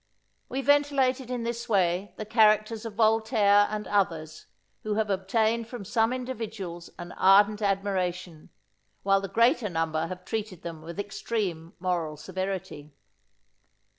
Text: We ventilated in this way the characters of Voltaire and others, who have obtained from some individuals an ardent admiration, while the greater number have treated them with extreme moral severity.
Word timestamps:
We 0.49 0.63
ventilated 0.63 1.29
in 1.29 1.43
this 1.43 1.69
way 1.69 2.15
the 2.17 2.25
characters 2.25 2.85
of 2.85 2.95
Voltaire 2.95 3.67
and 3.69 3.85
others, 3.87 4.47
who 4.81 4.95
have 4.95 5.11
obtained 5.11 5.67
from 5.67 5.85
some 5.85 6.11
individuals 6.11 6.89
an 6.97 7.11
ardent 7.11 7.61
admiration, 7.61 8.49
while 9.03 9.21
the 9.21 9.27
greater 9.27 9.69
number 9.69 10.07
have 10.07 10.25
treated 10.25 10.63
them 10.63 10.81
with 10.81 10.99
extreme 10.99 11.73
moral 11.79 12.17
severity. 12.17 12.95